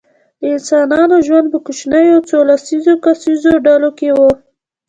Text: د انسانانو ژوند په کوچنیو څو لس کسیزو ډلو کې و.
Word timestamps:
د 0.39 0.41
انسانانو 0.55 1.15
ژوند 1.27 1.47
په 1.53 1.57
کوچنیو 1.65 2.25
څو 2.29 2.37
لس 2.49 2.63
کسیزو 3.03 3.53
ډلو 3.67 3.89
کې 3.99 4.09
و. 4.17 4.19